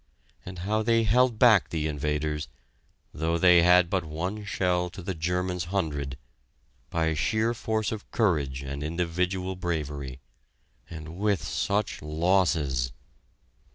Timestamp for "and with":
10.89-11.43